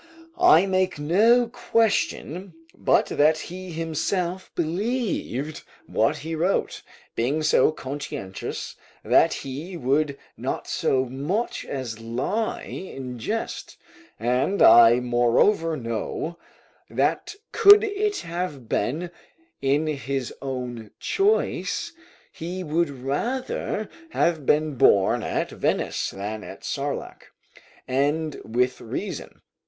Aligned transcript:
I 0.39 0.65
make 0.65 0.97
no 0.97 1.47
question 1.47 2.53
but 2.73 3.05
that 3.05 3.37
he 3.37 3.69
himself 3.69 4.49
believed 4.55 5.61
what 5.85 6.17
he 6.17 6.33
wrote, 6.33 6.81
being 7.13 7.43
so 7.43 7.71
conscientious 7.71 8.75
that 9.05 9.31
he 9.31 9.77
would 9.77 10.17
not 10.35 10.65
so 10.67 11.05
much 11.05 11.65
as 11.67 11.99
lie 11.99 12.63
in 12.63 13.19
jest: 13.19 13.77
and 14.19 14.59
I 14.63 14.99
moreover 15.01 15.77
know, 15.77 16.39
that 16.89 17.35
could 17.51 17.83
it 17.83 18.21
have 18.21 18.67
been 18.67 19.11
in 19.61 19.85
his 19.85 20.33
own 20.41 20.89
choice, 20.99 21.91
he 22.31 22.61
had 22.61 22.89
rather 22.89 23.87
have 24.09 24.47
been 24.47 24.73
born 24.77 25.21
at 25.21 25.51
Venice, 25.51 26.09
than 26.09 26.43
at 26.43 26.63
Sarlac; 26.63 27.27
and 27.87 28.41
with 28.43 28.81
reason. 28.81 29.41